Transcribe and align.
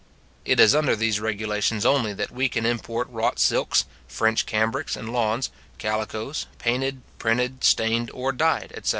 It 0.45 0.59
is 0.59 0.73
under 0.73 0.95
these 0.95 1.19
regulations 1.19 1.85
only 1.85 2.11
that 2.11 2.31
we 2.31 2.49
can 2.49 2.65
import 2.65 3.07
wrought 3.11 3.37
silks, 3.37 3.85
French 4.07 4.47
cambrics 4.47 4.95
and 4.95 5.13
lawns, 5.13 5.51
calicoes, 5.77 6.47
painted, 6.57 7.03
printed, 7.19 7.63
stained, 7.63 8.09
or 8.11 8.31
dyed, 8.31 8.73
etc. 8.75 8.89